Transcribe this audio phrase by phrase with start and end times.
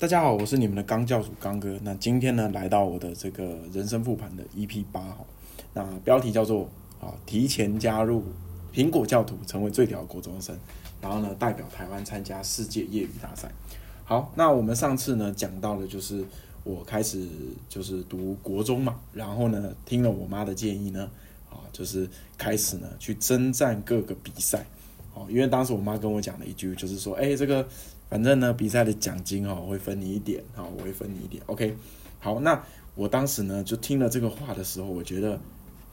[0.00, 1.76] 大家好，我是你们的刚教主刚哥。
[1.82, 5.26] 那今天呢，来到我的这个人生复盘的 EP 八哈，
[5.74, 6.68] 那标题叫做
[7.00, 8.22] 啊，提前加入
[8.72, 10.56] 苹果教徒，成为最屌国中生，
[11.00, 13.50] 然后呢，代表台湾参加世界业余大赛。
[14.04, 16.24] 好，那我们上次呢讲到的，就是
[16.62, 17.26] 我开始
[17.68, 21.10] 就是读国中嘛，然后呢，听了我妈的建议呢，
[21.50, 24.64] 啊，就是开始呢去征战各个比赛。
[25.14, 27.66] 哦，因为当时我妈跟我讲了一句，就是说，哎，这个。
[28.08, 31.76] 反正呢，比赛的奖金哦会分你一点，好，我会分你一点，OK。
[32.20, 35.38] 好，那我当时呢就听了这个话的时候，我觉得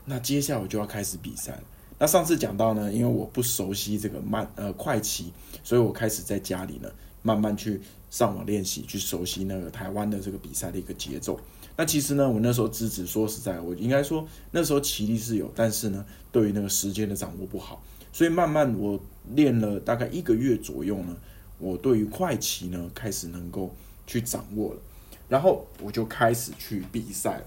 [0.06, 1.62] 那接下来我就要开始比赛了。
[1.98, 6.90] 那上次讲到呢，因为我不熟悉这个慢呃快骑，所以我开始在家里呢
[7.22, 11.38] 慢慢去上网练习，去熟悉那个台湾的这个比赛的一个节奏。
[11.76, 18.98] 那其实呢，我那时候资质说实在，我应该说那时候骑力是有，但是呢，对于那个时间的掌握不好，所以慢慢我
[19.34, 21.14] 练了大概一个月左右呢。
[21.58, 23.74] 我对于快棋呢开始能够
[24.06, 24.80] 去掌握了，
[25.28, 27.44] 然后我就开始去比赛了。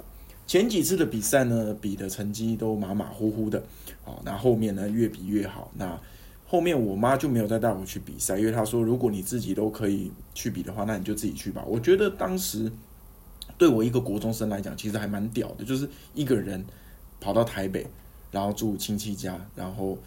[0.48, 3.64] 前几次的比赛呢，比的成绩都马马虎虎的，
[4.04, 5.72] 好，那后面呢越比越好。
[5.76, 6.00] 那
[6.48, 11.64] 后面我妈就没有再带我去比赛，因为她说如果你自己都可以去比的话，那你就自己去吧。
[11.68, 12.72] 我觉得当时
[13.58, 16.66] 对我一个国中生来讲，其实还蛮屌的，就是一个人
[17.22, 17.86] 跑到台北，
[18.32, 19.98] 然后住亲戚家，然后。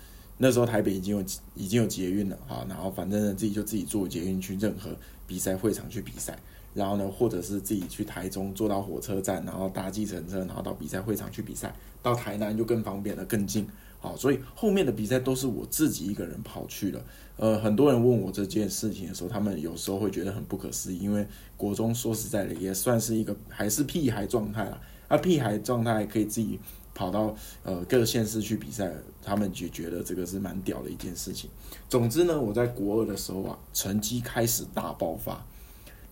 [0.42, 4.90] 那时候台北已经有已经有捷运了哈，然后反正呢自己就自己坐捷运去任何
[5.24, 6.36] 比赛会场去比赛，
[6.74, 11.72] 然后呢或者是自己去台中坐到火车站，然后搭计程车，然后到比赛会场去比赛。
[12.02, 13.64] 到台南就更方便了，更近。
[14.00, 17.00] 好，所以后面的比赛都是我自己一个人跑去了。
[17.36, 21.24] 呃，很多人问我这件事情的时候，他们有时候会觉得很不可思议，因为
[21.56, 24.80] 国中说实在的也算是一个还是屁孩状态啦。
[25.06, 26.58] 啊，屁孩状态可以自己。
[26.94, 31.48] 跑到呃各县市去比赛，他们就觉得这个是蛮屌的一件事情。
[31.88, 35.44] 总之呢，我在国二的时候啊，成绩开始大爆发。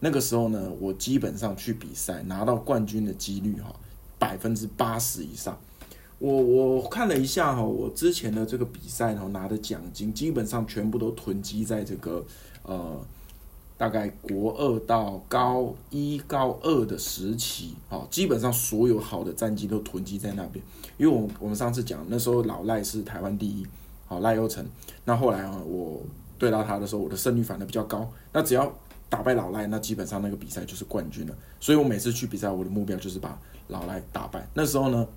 [0.01, 3.75] 那个时候呢，我基本上去比赛拿到冠军的几率哈，
[4.19, 5.59] 百分之八十以上。
[6.19, 12.25] 我我看了一下哈，我之前的这个比赛呢拿的奖金，基本上全部都囤积在这个
[12.63, 13.01] 呃。
[13.81, 20.63] 大概国二到高一、高二的时期，好，基本上所有好的战绩都囤积在那边。
[20.99, 23.67] 因为我我们上次讲，那时候老赖是台湾第一，
[24.05, 24.63] 好赖优成。
[25.07, 25.99] 那后来啊，我
[26.39, 28.07] 对到他的时候，我的胜率反而比较高。
[28.35, 28.71] 那只要
[29.09, 31.35] 打败老赖，那基本上那个比赛就是冠军了。
[31.59, 34.47] 所以我每次去比赛，我的目标就是把老赖打败。
[34.53, 35.09] 那时候呢，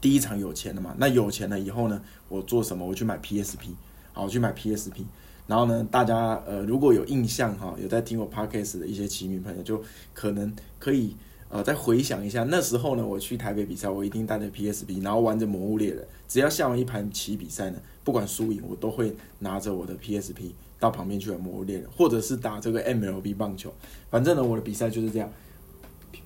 [0.00, 0.94] 第一场有钱了嘛？
[0.96, 2.86] 那有钱了以后呢，我做什么？
[2.86, 3.70] 我去买 PSP，
[4.12, 5.02] 好，我去买 PSP。
[5.46, 9.82] 然后呢，大家呃如果有印象哈，有在听我 podcast 的一些骑迷朋友，就
[10.14, 11.14] 可能可以
[11.50, 23.70] 呃再回想一下那时候呢，我去台北比赛，我一定带着 PSP，然后玩着《魔物猎人》，只要下完一盘棋比赛呢，不管输赢，我都会拿着我的 PSP 到旁边去玩《魔物猎人》，或者是打这个 MLB 棒球。
[24.10, 25.30] 反正呢，我的比赛就是这样，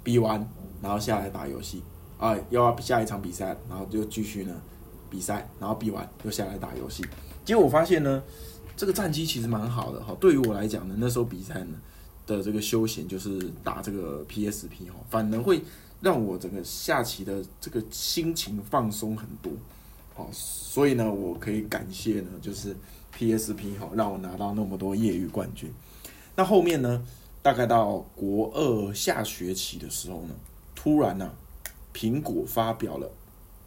[0.04, 0.48] 比完
[0.80, 1.82] 然后下来打游戏
[2.18, 4.54] 啊，又要下一场比赛，然后就继续呢
[5.10, 7.04] 比赛，然后比完又下来打游戏。
[7.44, 8.22] 结果我发现呢。
[8.78, 11.74] 这个战绩其实蛮好的哈，对于我来讲呢，那时候比赛呢
[12.28, 15.60] 的这个休闲就是打这个 PSP 哈，反而会
[16.00, 19.52] 让我整个下棋的这个心情放松很多，
[20.14, 22.76] 好，所以呢，我可以感谢呢，就是
[23.18, 25.68] PSP 哈，让我拿到那么多业余冠军。
[26.36, 27.04] 那后面呢，
[27.42, 30.34] 大概到国二下学期的时候呢，
[30.76, 31.28] 突然呢，
[31.92, 33.10] 苹果发表了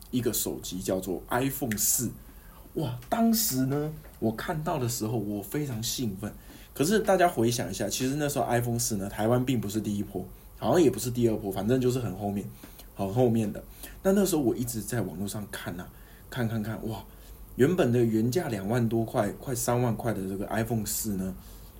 [0.10, 2.10] 一个手机叫做 iPhone 四，
[2.76, 3.92] 哇，当时呢。
[4.20, 6.32] 我看到的时候，我非常兴奋。
[6.76, 10.24] 可是大家回想一下，其实那时候 iPhone 四呢，台湾并不是第一波，
[10.60, 12.48] 好像也不是第二波，反正就是很后面，
[12.96, 13.64] 很后面的。
[14.04, 15.88] 那那时候我一直在网络上看呐，
[16.30, 17.04] 看看看，哇，
[17.56, 21.34] 原本的原价两万多块，快三万块的这个 iPhone 四呢，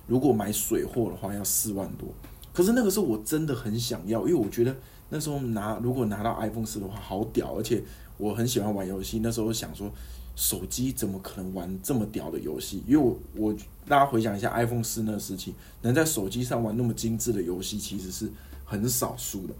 [0.08, 2.08] 如果买水货的话要四万多。
[2.52, 4.74] 可是那个时候我真的很想要，因为我觉得
[5.10, 7.80] 那时候拿如果拿到 iPhone 四的话，好屌，而且
[8.18, 9.20] 我很喜欢玩游戏。
[9.22, 9.88] 那时候想说。
[10.34, 12.82] 手机怎么可能玩这么屌的游戏？
[12.86, 13.54] 因为我我
[13.86, 18.30] 大家回想一下 iPhone 四那个时期，能在手机上玩那么精致的游戏，其实是
[18.64, 19.54] 很少数的。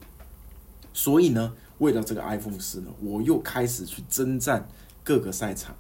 [0.95, 4.67] 所以呢，为了这个 iPhone 四呢，我又开始去征战
[5.05, 5.75] 各个赛场。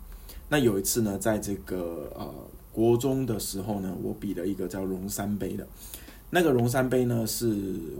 [0.48, 2.32] 那有一次呢，在这个呃
[2.72, 5.66] 国中的时候呢，我比了一个叫龙山杯的，
[6.30, 7.54] 那个龙山杯呢是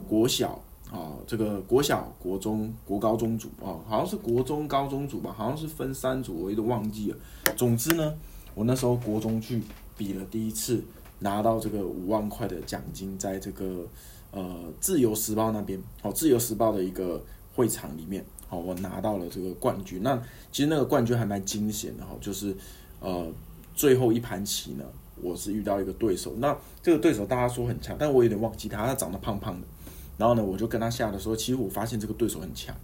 [0.08, 0.62] 国小。
[0.92, 7.16] 啊，这个国小、国中、国高中组啊，好像是国中、高中组吧，好像是分三组，我有点忘记了。
[7.56, 8.14] 总之呢，
[8.54, 9.62] 我那时候国中去
[9.96, 10.84] 比了第一次，
[11.20, 13.86] 拿到这个五万块的奖金，在这个
[14.32, 14.44] 呃
[14.80, 17.24] 自由时报那边，哦，自由时报的一个
[17.54, 20.02] 会场里面，哦，我拿到了这个冠军。
[20.02, 20.22] 那
[20.52, 22.54] 其实那个冠军还蛮惊险的哈，就是
[23.00, 23.32] 呃
[23.74, 24.84] 最后一盘棋呢，
[25.22, 29.66] 我是遇到一个对手，那这个对手大家说很强，但我有点忘记他，他长得胖胖的。
[30.18, 32.74] 然后呢，我就跟他下的时候，其实我发现这个对手很强。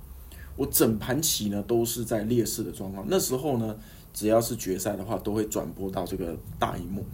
[0.56, 3.06] 我整盘棋呢都是在劣势的状况。
[3.08, 3.76] 那时候呢，
[4.12, 7.04] 只要是决赛的话，都会转播到这个大荧幕。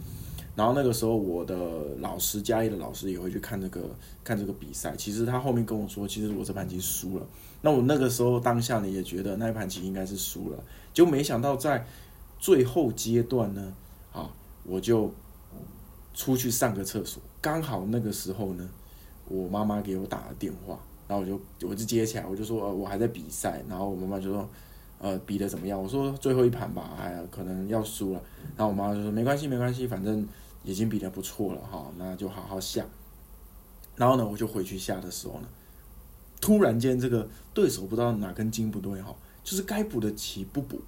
[0.55, 1.55] 然后那个时候，我的
[1.99, 3.81] 老师嘉义的老师也会去看这个
[4.23, 4.95] 看这个比赛。
[4.97, 7.27] 其实他后面跟我说，其实我这盘棋输了。
[7.61, 10.63] 那我那个时候当下呢，也觉得那一盘棋应该是输了。
[10.91, 11.85] 就没想到在
[12.39, 13.73] 最后阶段呢，
[14.11, 14.31] 啊，
[14.63, 15.13] 我就
[16.15, 18.67] 出去上个厕所，刚好那个时候呢。
[19.27, 24.47] 我妈妈给我打了电话，然后我就我就接起来，我就说呃我还在比赛，然后我妈妈就说
[24.99, 25.81] 呃比的怎么样？
[25.81, 28.21] 我说最后一盘吧，哎呀可能要输了。
[28.55, 30.27] 然后我妈妈就说没关系没关系，反正
[30.63, 32.85] 已经比的不错了哈，那就好好下。
[33.95, 35.47] 然后呢我就回去下的时候呢，
[36.39, 40.79] 突然间这个对手不知道哪根筋不对哈，就是该补的棋不补，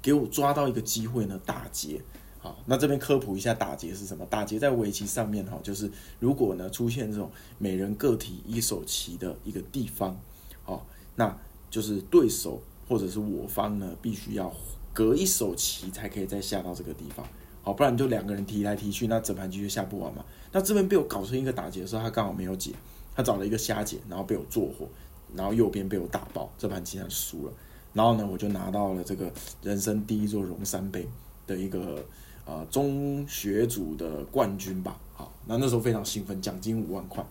[0.00, 2.00] 给我抓到一个机会呢打劫。
[2.42, 4.26] 好，那这边科普一下打劫是什么？
[4.26, 10.20] 打劫在围棋上面哈，就是如果呢出现这种每人个体一手棋的一个地方，
[10.64, 10.84] 好，
[11.14, 11.38] 那
[11.70, 14.52] 就是对手或者是我方呢必须要
[14.92, 17.24] 隔一手棋才可以再下到这个地方，
[17.62, 20.24] 好，不然就两个人提来提去，那整盘棋就下不完嘛。
[20.50, 22.72] 那这边被我搞成一个打劫的时候，他刚好没有解，
[23.14, 24.88] 他找了一个瞎解，然后被我做活，
[25.36, 27.52] 然后右边被我打爆，这盘棋他输了。
[27.92, 31.06] 然后呢，我就拿到了这个人生第一座荣山杯
[31.46, 32.04] 的一个。
[32.44, 37.24] 呃，中学组的冠军吧，好，那那时候非常兴奋，奖金五万块，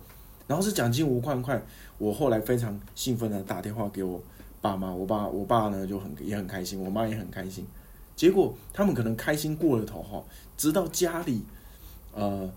[0.48, 1.62] 然后是奖金五万块，
[1.98, 4.24] 我后来非常兴奋的打电话给我
[4.62, 7.68] 爸妈，我爸我爸呢就很也很开心，我妈也很开心，
[8.16, 10.24] 结果他们可能开心过了头哈，
[10.56, 11.42] 直到家里
[12.14, 12.50] 呃，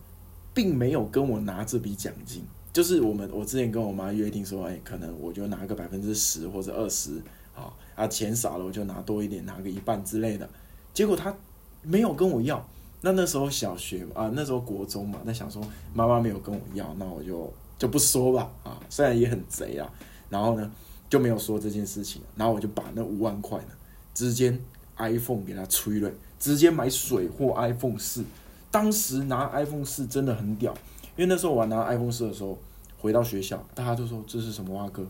[0.54, 7.20] 并没有跟我拿这笔奖金，就是我们我之前跟我妈约定说，哎，可能我就拿个百分之十或者二十，
[7.52, 10.48] 好啊，钱少了我就拿多一点，拿个一半之类的，
[10.92, 11.34] 结果他。
[11.84, 12.66] 没有跟我要，
[13.02, 19.88] 那那时候小学啊，那时候国中嘛，那想说妈妈没有跟我要，那我就就不说吧啊，虽然也很贼啊，
[20.30, 20.70] 然后呢
[21.08, 23.68] 就没有说这件事情，然后我就把那五万块呢，
[24.14, 24.58] 直接
[24.96, 28.24] iPhone 给他吹了，直接买水货 iPhone 四，
[28.70, 30.72] 当时拿 iPhone 四真的很屌，
[31.16, 32.58] 因为那时候我拿 iPhone 四的时候，
[32.98, 35.06] 回到学校大家就说这是什么蛙哥，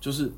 [0.00, 0.30] 就是。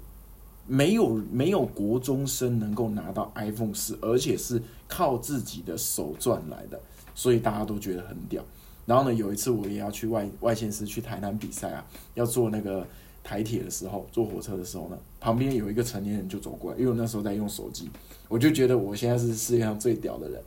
[0.66, 6.80] 没有没有国中生能够拿到 iPhone 四，而且是靠自己的手赚来的，
[7.14, 8.44] 所以大家都觉得很屌。
[8.86, 12.86] 然后呢，有一次我也要去外外县市去台南比赛啊，要坐那个
[13.22, 17.90] 台铁的时候，坐火车的时候呢，旁边有一个成年人就走过来，因为我那时候在用手机，
[18.28, 20.42] 我就觉得我现在是世界上最屌的人。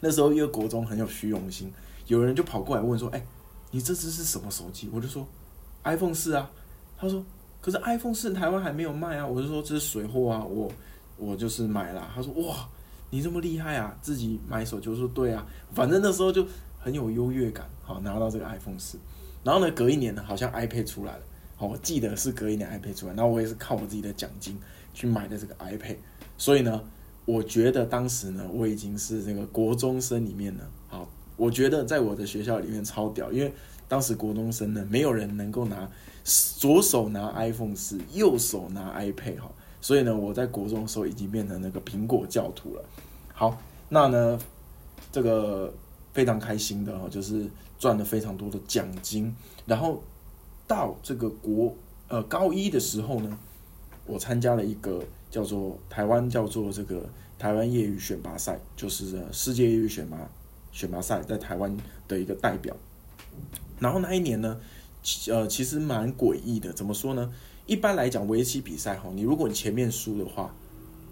[0.00, 1.72] 那时候因为国中很有虚荣心，
[2.06, 3.24] 有人就跑过来问说：“哎，
[3.70, 5.26] 你这只是什么手机？”我就说
[5.82, 6.50] ：“iPhone 四啊。”
[6.96, 7.24] 他说。
[7.64, 9.26] 可是 iPhone 四台湾还没有卖啊！
[9.26, 10.70] 我就说这是水货啊，我
[11.16, 12.06] 我就是买了。
[12.14, 12.68] 他说哇，
[13.08, 16.46] 你这么厉害啊，自己买手就说对啊，反正那时候就
[16.78, 18.98] 很有优越感，好拿到这个 iPhone 四。
[19.42, 21.22] 然后呢，隔一年呢，好像 iPad 出来了，
[21.56, 24.58] 好，我记得是隔一年 iPad 出来，然后我也是靠我自己的奖金
[24.92, 25.96] 去买的这个 iPad。
[26.36, 26.84] 所以呢，
[27.24, 31.08] 我觉得当时呢，我已经是这个国中生里面呢，好，
[31.38, 33.50] 我觉得在我的学校里面超屌，因为
[33.88, 35.88] 当时国中生呢，没有人能够拿。
[36.24, 42.84] 左手拿 iPhone 四，右手拿 iPad 哈，所以呢，我在国中的时候已经变成那个苹果教徒了。
[43.34, 43.60] 好，
[43.90, 44.38] 那呢，
[45.12, 45.70] 这个
[46.14, 47.46] 非常开心的哈，就是
[47.78, 49.36] 赚了非常多的奖金。
[49.66, 50.02] 然后
[50.66, 51.76] 到这个国
[52.08, 53.38] 呃高一的时候呢，
[54.06, 57.04] 我参加了一个叫做台湾叫做这个
[57.38, 60.16] 台湾业余选拔赛，就是世界业余选拔
[60.72, 61.76] 选拔赛在台湾
[62.08, 62.74] 的一个代表。
[63.78, 64.58] 然后那一年呢。
[65.28, 66.72] 呃，其实蛮诡异的。
[66.72, 67.32] 怎么说呢？
[67.66, 70.54] 一般来讲，围棋比赛哈，你如果你前面输的话，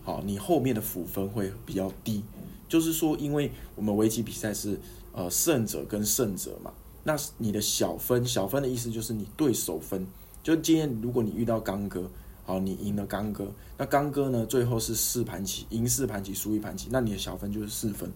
[0.02, 2.22] 好，你后面的辅分会比较低。
[2.68, 4.78] 就是说，因为我们围棋比赛是
[5.12, 6.72] 呃胜者跟胜者嘛，
[7.04, 10.06] 那你的小分，小分的意思就是你对手分。
[10.42, 12.10] 就今天如果你遇到刚哥，
[12.44, 18.10] 好，你赢了刚哥，那刚哥呢最后是四盘棋，赢四盘棋，输一盘棋，那你的小分就是四分。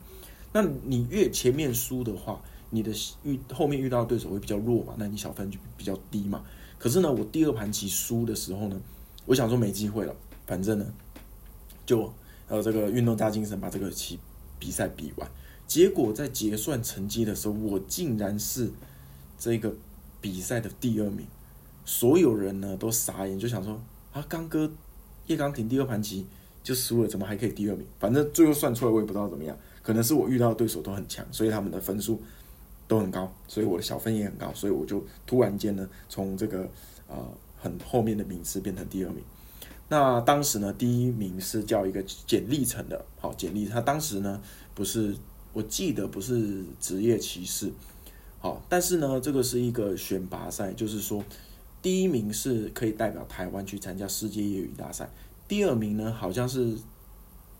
[0.52, 2.92] 那你越前面输的话，你的
[3.23, 4.94] 遇后面遇到的对手会比较弱嘛？
[4.99, 6.44] 那你小分就比较低嘛？
[6.78, 8.80] 可是呢，我第二盘棋输的时候呢，
[9.25, 10.14] 我想说没机会了，
[10.46, 10.87] 反正呢，
[11.87, 12.12] 就
[12.49, 14.18] 呃这个运动加精神把这个棋
[14.58, 15.30] 比赛比完。
[15.66, 18.70] 结果在结算成绩的时候，我竟然是
[19.38, 19.75] 这个
[20.20, 21.26] 比赛的第二名，
[21.85, 23.80] 所有人呢都傻眼，就想说
[24.12, 24.70] 啊，刚哥
[25.26, 26.26] 叶刚廷第二盘棋
[26.62, 27.87] 就输了，怎么还可以第二名？
[27.99, 32.20] 反正最后算出来我也不知道怎么样，可能是我遇到的对手都很强，所以他们的分数。
[32.88, 36.69] 都很高，所以我的小分也很高，所以我就突然间呢，从这个
[37.09, 37.16] 呃
[37.57, 39.23] 很后面的名次变成第二名。
[39.88, 44.40] 那当时呢，第一名是叫一个简历成的，好简历，他当时呢
[44.75, 45.14] 不是
[45.52, 47.73] 我记得不是职业骑士，
[48.40, 51.23] 好，但是呢，这个是一个选拔赛，就是说
[51.81, 55.09] 第一名是可以代表台湾去参加世界业余大赛，
[55.47, 56.76] 第二名呢好像是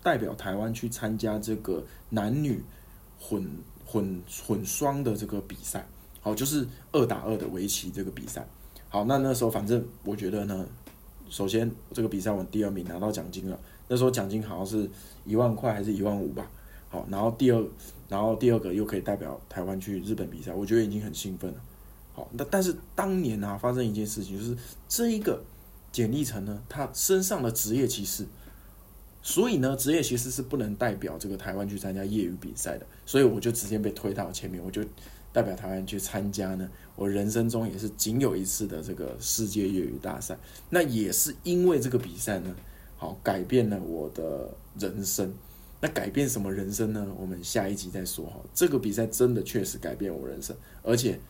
[0.02, 2.62] 代表台湾去参加这个男女
[3.21, 3.49] 混
[3.87, 5.87] 混混双的这个比赛，
[6.21, 8.47] 好，就是二打二的围棋这个比赛。
[8.88, 10.66] 好，那那时候反正我觉得呢，
[11.31, 14.90] 首先这个比赛我第二名拿到奖金了，那时候奖金好像是
[15.25, 16.50] 一万块还是一万五吧。
[16.88, 17.64] 好，然后第二，
[18.09, 21.61] 然后第二个又可以代表台湾去日本比赛，我觉得已经很兴奋了。
[22.12, 24.57] 好，那但是当年啊发生一件事情，就是
[24.88, 25.43] 这一个
[25.90, 28.25] 简历成呢，他身上的职业歧视，
[29.26, 34.85] 所以呢职业其实是不能代表这个台湾去参加业余比赛的，所以我就直接被推到前面，我就
[35.33, 40.38] 代表台湾去参加呢，我人生中也是仅有一次的这个世界业余大赛，
[40.71, 42.54] 那也是因为这个比赛呢，
[42.97, 45.35] 好改变了我的人生。
[45.80, 47.06] 那改变什么人生呢？
[47.18, 48.40] 我们下一集再说哈。
[48.54, 51.21] 这个比赛真的确实改变我人生，而且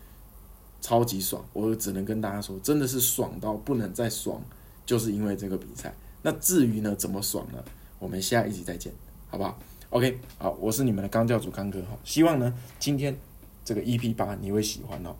[0.79, 1.43] 超级爽。
[1.51, 4.41] 我只能跟大家说，真的是爽到不能再爽，
[4.85, 5.93] 就是因为这个比赛。
[6.21, 7.61] 那至于呢，怎么爽呢？
[7.99, 8.91] 我们下一集再见，
[9.29, 9.57] 好不好
[9.89, 11.97] ？OK，好，我是你们的刚教主刚哥哈。
[12.03, 13.15] 希望呢，今天
[13.63, 15.15] 这个 EP 八你会喜欢哦。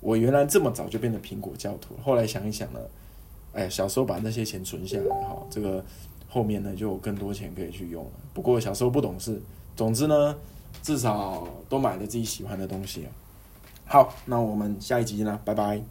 [0.00, 2.80] 我原来这么早就变成苹果教徒，后来想一想呢，
[3.52, 5.84] 哎，小时候把那些钱存下来哈，这个。
[6.32, 8.10] 后面呢就有更多钱可以去用了。
[8.32, 9.42] 不过小时候不懂事，
[9.74, 10.36] 总之呢，
[10.80, 13.04] 至少都买了自己喜欢的东西
[13.84, 15.82] 好，那我们下一集呢，拜拜。